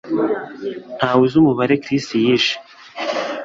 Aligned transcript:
Ntawe 0.97 1.21
uzi 1.25 1.35
umubare 1.41 1.73
Chris 1.83 2.07
yishe 2.25 2.55